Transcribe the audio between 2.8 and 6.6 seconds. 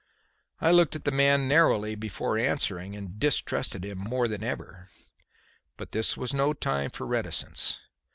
and distrusted him more than ever. But this was no